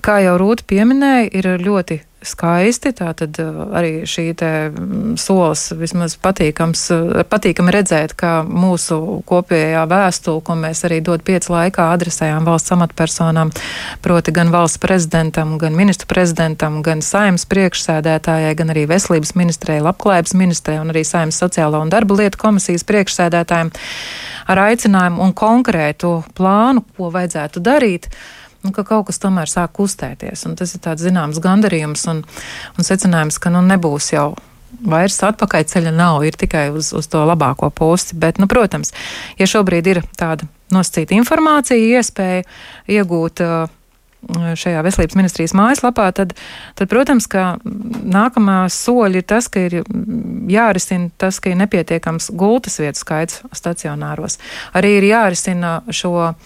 kā 0.02 0.18
jau 0.24 0.36
Rūta 0.40 0.66
pieminēja, 0.66 1.30
ir 1.38 1.52
ļoti 1.62 2.00
skaisti. 2.26 2.92
Tātad 2.96 3.38
uh, 3.42 3.62
arī 3.76 4.04
šī 4.08 4.26
mm, 4.34 5.16
solis 5.20 5.68
vismaz 5.78 6.16
patīkams, 6.22 6.82
uh, 6.94 7.22
patīkami 7.28 7.74
redzēt, 7.74 8.14
ka 8.18 8.40
mūsu 8.46 8.98
kopējā 9.28 9.84
vēstule, 9.90 10.42
ko 10.46 10.56
mēs 10.58 10.84
arī 10.88 11.00
dod 11.04 11.24
piecu 11.26 11.54
laikā 11.54 11.88
adresējām 11.94 12.46
valsts 12.48 12.74
amatpersonām, 12.76 13.52
proti 14.04 14.34
gan 14.36 14.52
valsts 14.54 14.82
prezidentam, 14.82 15.56
gan 15.62 15.76
ministru 15.78 16.10
prezidentam, 16.10 16.80
gan 16.86 17.02
saimnes 17.04 17.46
priekšsēdētājai, 17.50 18.54
gan 18.58 18.74
arī 18.74 18.86
veselības 18.90 19.36
ministrei, 19.38 19.80
labklājības 19.84 20.36
ministrei 20.38 20.80
un 20.82 20.94
arī 20.94 21.04
saimnes 21.06 21.38
sociālo 21.42 21.82
un 21.82 21.92
darba 21.92 22.18
lietu 22.20 22.40
komisijas 22.40 22.86
priekšsēdētājiem 22.88 23.72
ar 24.46 24.64
aicinājumu 24.68 25.22
un 25.24 25.36
konkrētu 25.36 26.16
plānu, 26.36 26.84
ko 26.96 27.10
vajadzētu 27.14 27.62
darīt 27.64 28.10
nu, 28.66 28.74
ka 28.74 28.84
kaut 28.86 29.08
kas 29.10 29.22
tomēr 29.22 29.50
sāk 29.50 29.74
kustēties. 29.78 30.44
Tas 30.58 30.74
ir 30.74 30.82
tāds 30.84 31.06
zināms 31.06 31.40
gandarījums 31.42 32.06
un, 32.12 32.22
un 32.76 32.88
secinājums, 32.88 33.40
ka 33.42 33.52
nu, 33.54 33.62
nebūs 33.66 34.12
jau 34.14 34.32
vairs 34.86 35.16
atpakaļ 35.24 35.64
ceļa 35.70 35.92
nav, 35.94 36.20
ir 36.26 36.36
tikai 36.38 36.68
uz, 36.74 36.92
uz 36.96 37.08
to 37.10 37.22
labāko 37.26 37.70
pusi. 37.74 38.16
Bet, 38.18 38.40
nu, 38.42 38.48
protams, 38.50 38.92
ja 39.40 39.48
šobrīd 39.48 39.90
ir 39.92 40.02
tāda 40.18 40.48
nosacīta 40.74 41.16
informācija, 41.16 42.00
iespēja 42.00 42.44
iegūt 42.98 43.42
uh, 43.44 43.70
šajā 44.58 44.82
veselības 44.82 45.16
ministrijas 45.18 45.54
mājaslapā, 45.56 46.08
tad, 46.16 46.34
tad 46.78 46.90
protams, 46.90 47.28
ka 47.30 47.56
nākamā 47.64 48.66
soļa 48.72 49.22
ir 49.22 49.26
tas, 49.28 49.48
ka 49.52 49.66
ir 49.68 49.78
jārisina 50.50 51.10
tas, 51.20 51.38
ka 51.40 51.52
ir 51.52 51.60
nepietiekams 51.60 52.30
gultas 52.36 52.80
vietu 52.82 53.02
skaits 53.02 53.42
stacionāros. 53.56 54.40
Arī 54.76 54.96
ir 54.98 55.08
jārisina 55.10 55.78
šo 55.94 56.14
uh, 56.26 56.36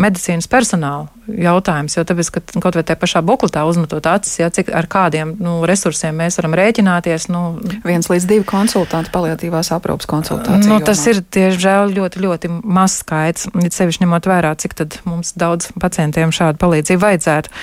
medicīnas 0.00 0.50
personālu 0.50 1.08
jautājums, 1.24 1.96
jo 1.96 2.04
tāpēc, 2.04 2.30
ka 2.34 2.42
kaut 2.60 2.76
vai 2.76 2.84
tajā 2.84 3.00
pašā 3.00 3.22
bukletā 3.24 3.62
uzmetot 3.64 4.04
acis, 4.10 4.36
ja, 4.42 4.50
cik 4.52 4.68
ar 4.76 4.88
kādiem 4.90 5.32
nu, 5.40 5.56
resursiem 5.68 6.16
mēs 6.20 6.36
varam 6.40 6.56
rēķināties. 6.58 7.30
Nu, 7.32 7.42
Viens 7.84 8.10
līdz 8.10 8.26
divi 8.28 8.44
konsultanti 8.48 9.12
palietīvās 9.14 9.70
aprūpas 9.72 10.08
konsultācijas. 10.10 10.68
Nu, 10.68 10.80
tas 10.84 11.00
ir 11.08 11.22
tieši 11.24 11.60
žēl 11.64 11.94
ļoti, 11.96 12.20
ļoti 12.24 12.52
maz 12.60 12.98
skaits, 13.00 13.48
it 13.64 13.76
sevišķi 13.76 14.04
ņemot 14.04 14.28
vērā, 14.28 14.52
cik 14.60 14.76
tad 14.76 14.98
mums 15.08 15.32
daudz 15.40 15.70
pacientiem 15.80 16.32
šādu 16.34 16.60
palīdzību 16.60 16.73
vajadzētu. 16.82 17.54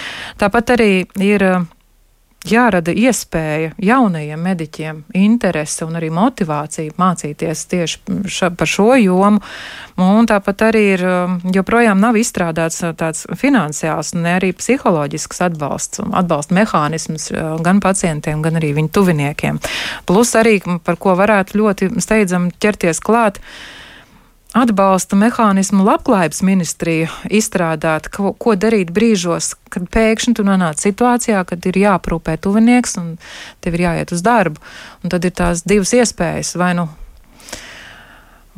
Tāpat 0.42 0.76
arī 0.78 0.92
ir 1.20 1.48
jārada 2.48 2.94
iespēja 2.94 3.72
jaunajiem 3.82 4.42
mediķiem, 4.42 5.02
interese 5.18 5.86
un 5.86 5.98
arī 6.00 6.10
motivācija 6.14 6.96
mācīties 6.98 7.66
tieši 7.70 8.00
ša, 8.26 8.50
par 8.58 8.70
šo 8.70 8.96
jomu. 8.98 9.42
Un 10.02 10.30
tāpat 10.30 10.64
arī 10.72 10.84
ir 10.96 11.04
um, 11.06 11.36
joprojām 11.54 12.02
nav 12.02 12.18
izstrādāts 12.18 12.82
uh, 12.82 12.96
tāds 12.98 13.28
finansiāls, 13.38 14.16
ne 14.18 14.38
arī 14.40 14.52
psiholoģisks 14.58 15.44
atbalsts 15.50 16.02
atbalsta 16.02 16.58
mehānisms 16.58 17.30
gan 17.62 17.82
pacientiem, 17.84 18.42
gan 18.42 18.58
arī 18.58 18.74
viņu 18.80 18.94
tuviniekiem. 18.96 19.62
Plus 20.10 20.34
arī, 20.40 20.58
par 20.86 20.98
ko 21.02 21.16
varētu 21.20 21.62
ļoti 21.62 21.92
steidzam 22.02 22.50
ķerties 22.62 23.04
klāt 23.04 23.42
atbalsta 24.58 25.16
mehānismu 25.16 25.86
labklājības 25.88 26.42
ministrija 26.44 27.12
izstrādāt, 27.32 28.10
ko, 28.12 28.34
ko 28.36 28.56
darīt 28.60 28.92
brīžos, 28.94 29.54
kad 29.72 29.88
pēkšņi 29.92 30.36
tu 30.40 30.46
nonāc 30.48 30.84
situācijā, 30.84 31.44
kad 31.48 31.68
ir 31.70 31.80
jāprūpē 31.80 32.36
tuvinieks 32.42 32.98
un 33.00 33.14
tev 33.64 33.78
ir 33.78 33.86
jāiet 33.88 34.12
uz 34.12 34.24
darbu. 34.26 34.60
Un 35.04 35.14
tad 35.14 35.28
ir 35.28 35.36
tās 35.38 35.64
divas 35.68 35.94
iespējas. 35.96 36.58
Vai 36.60 36.74
nu, 36.76 36.90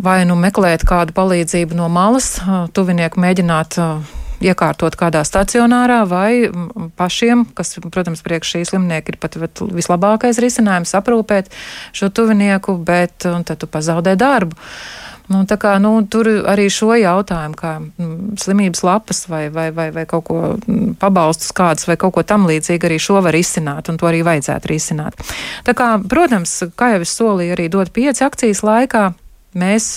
vai 0.01 0.23
nu 0.29 0.37
meklēt 0.39 0.85
kādu 0.89 1.13
palīdzību 1.15 1.77
no 1.77 1.91
malas, 1.93 2.35
tuvinieku 2.73 3.21
mēģināt 3.21 3.79
iekārtot 4.43 4.97
kādā 4.99 5.21
stacionārā, 5.23 6.01
vai 6.09 6.49
pašiem, 6.99 7.45
kas, 7.55 7.77
protams, 7.93 8.25
priekš 8.25 8.57
šī 8.57 8.63
slimnieka 8.73 9.13
ir 9.13 9.19
pat 9.21 9.37
vislabākais 9.37 10.41
risinājums, 10.43 10.95
aprūpēt 10.99 11.53
šo 11.95 12.09
tuvinieku, 12.11 12.75
bet 12.83 13.15
tad 13.23 13.55
tu 13.61 13.69
pazaudē 13.69 14.17
darbu. 14.19 14.57
Nu, 15.33 15.41
kā, 15.59 15.73
nu, 15.81 15.95
tur 16.05 16.27
arī 16.49 16.67
šo 16.71 16.93
jautājumu, 16.99 17.57
kā 17.57 17.73
mm, 17.81 18.37
slimības 18.41 18.83
lapas 18.85 19.23
vai, 19.31 19.47
vai, 19.53 19.67
vai, 19.75 19.89
vai 19.95 20.05
kaut 20.09 20.27
ko 20.29 20.39
mm, 20.53 20.95
pabalstus 21.01 21.51
kādus 21.55 21.89
vai 21.89 21.97
kaut 21.99 22.13
ko 22.15 22.23
tam 22.27 22.45
līdzīgu, 22.49 22.87
arī 22.89 23.01
šo 23.01 23.19
var 23.25 23.35
izsināt, 23.37 23.89
un 23.89 23.97
to 23.97 24.09
arī 24.09 24.21
vajadzētu 24.27 24.71
risināt. 24.71 25.19
Tā 25.65 25.75
kā, 25.77 25.95
protams, 26.09 26.55
kā 26.77 26.93
jau 26.95 27.03
es 27.05 27.17
solīju, 27.17 27.57
arī 27.57 27.69
dot 27.73 27.93
pieci 27.95 28.25
akcijas 28.25 28.63
laikā, 28.65 29.07
mēs 29.57 29.95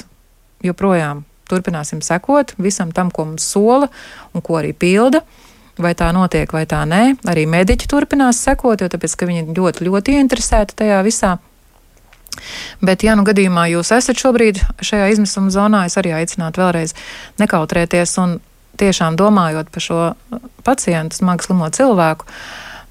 joprojām 0.64 1.26
turpināsim 1.50 2.02
sekot 2.02 2.54
visam 2.58 2.92
tam, 2.92 3.10
ko 3.10 3.28
mums 3.30 3.46
sola 3.46 3.90
un 4.34 4.44
ko 4.44 4.60
arī 4.60 4.72
pilda. 4.76 5.22
Vai 5.76 5.92
tā 5.92 6.08
notiek, 6.16 6.48
vai 6.56 6.64
tā 6.64 6.80
nē. 6.88 7.18
Arī 7.28 7.44
mediķi 7.52 7.88
turpinās 7.92 8.38
sekot, 8.40 8.80
jo 8.80 8.88
tāpēc, 8.88 9.12
viņi 9.28 9.42
ļoti, 9.52 9.84
ļoti 9.84 10.14
ieinteresēti 10.16 10.78
tajā 10.80 11.02
visā. 11.04 11.34
Bet, 12.84 13.04
ja 13.06 13.16
nu 13.18 13.24
gadījumā 13.26 13.68
jūs 13.72 13.92
esat 13.96 14.20
šobrīd 14.20 14.60
šajā 14.84 15.10
izmisuma 15.14 15.52
zonā, 15.54 15.84
es 15.88 15.96
arī 16.00 16.14
aicinātu 16.18 16.62
vēlreiz 16.62 16.96
nekautrēties 17.42 18.16
un 18.22 18.38
tiešām 18.80 19.16
domājot 19.16 19.70
par 19.72 19.84
šo 19.84 20.00
pacientu, 20.66 21.16
smagi 21.16 21.48
slimo 21.48 21.70
cilvēku, 21.72 22.28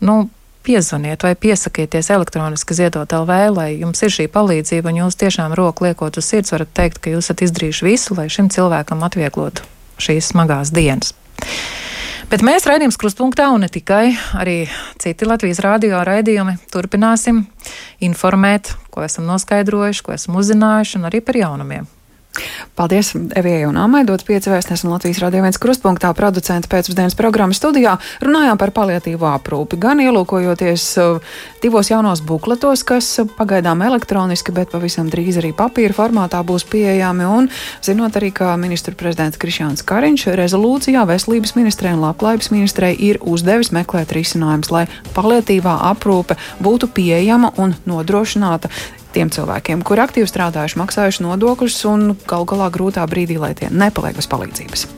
nu, 0.06 0.26
piezvaniet 0.66 1.24
vai 1.24 1.36
piesakieties 1.38 2.10
elektroniski 2.10 2.74
ziedot 2.74 3.12
LV, 3.14 3.38
lai 3.54 3.70
jums 3.78 4.02
ir 4.02 4.14
šī 4.14 4.26
palīdzība 4.34 4.90
un 4.90 5.04
jūs 5.04 5.20
tiešām 5.22 5.54
roku 5.58 5.86
liekot 5.86 6.18
uz 6.18 6.26
sirds 6.26 6.56
varat 6.56 6.72
teikt, 6.74 7.04
ka 7.04 7.14
jūs 7.14 7.30
esat 7.30 7.46
izdarījuši 7.46 7.86
visu, 7.86 8.18
lai 8.18 8.26
šim 8.34 8.50
cilvēkam 8.50 9.06
atvieglotu 9.06 9.66
šīs 10.02 10.34
smagās 10.34 10.74
dienas. 10.74 11.14
Bet 12.32 12.42
mēs 12.42 12.66
raidījums 12.66 12.98
krustpunktā 12.98 13.52
un 13.54 13.62
ne 13.62 13.70
tikai, 13.70 14.16
arī 14.34 14.64
citi 15.02 15.28
Latvijas 15.30 15.62
rādio 15.62 16.00
raidījumi 16.02 16.58
turpināsim 16.74 17.44
informēt, 18.08 18.74
ko 18.96 19.04
esam 19.04 19.28
noskaidrojuši, 19.28 20.04
ko 20.08 20.16
esam 20.16 20.40
uzzinājuši 20.40 21.02
un 21.02 21.10
arī 21.12 21.20
par 21.26 21.36
jaunumiem. 21.36 21.90
Paldies 22.76 23.14
Evijai 23.16 23.66
un 23.70 23.78
Amai, 23.80 24.04
dot 24.08 24.26
pieci 24.28 24.52
vēstnes 24.52 24.84
un 24.84 24.92
Latvijas 24.92 25.22
radio 25.24 25.44
viens 25.46 25.60
krustpunktā 25.62 26.10
producenta 26.18 26.68
pēcpusdienas 26.72 27.16
programmas 27.16 27.62
studijā. 27.62 27.96
Runājām 28.24 28.60
par 28.60 28.74
paliatīvo 28.76 29.30
aprūpi, 29.32 29.80
gan 29.80 30.02
ielūkojoties 30.04 30.88
uh, 31.00 31.38
divos 31.64 31.92
jaunos 31.92 32.24
bukletos, 32.26 32.84
kas 32.88 33.08
pagaidām 33.38 33.84
elektroniski, 33.86 34.52
bet 34.56 34.74
pavisam 34.74 35.08
drīz 35.12 35.40
arī 35.40 35.54
papīra 35.56 35.96
formātā 35.96 36.42
būs 36.44 36.68
pieejami, 36.72 37.30
un 37.38 37.50
zinot 37.86 38.20
arī, 38.20 38.34
ka 38.36 38.52
ministru 38.60 38.98
prezidents 39.00 39.40
Krišjāns 39.40 39.86
Kariņš 39.88 40.28
rezolūcijā 40.36 41.06
veselības 41.08 41.56
ministrei 41.56 41.96
un 41.96 42.04
labklājības 42.04 42.52
ministrei 42.52 42.92
ir 43.08 43.22
uzdevis 43.24 43.72
meklēt 43.76 44.12
risinājumus, 44.16 44.74
lai 44.76 44.86
paliatīvā 45.16 45.80
aprūpe 45.94 46.36
būtu 46.60 46.92
pieejama 46.92 47.56
un 47.62 47.78
nodrošināta 47.88 48.74
tiem 49.16 49.32
cilvēkiem, 49.34 49.84
kuri 49.88 50.04
aktīvi 50.06 50.30
strādājuši, 50.30 50.80
maksājuši 50.82 51.26
nodokļus 51.26 51.80
un 51.92 52.06
galu 52.28 52.50
galā 52.52 52.70
grūtā 52.74 53.08
brīdī, 53.10 53.40
lai 53.42 53.56
tie 53.58 53.72
nepaliek 53.72 54.18
bez 54.18 54.30
palīdzības. 54.32 54.88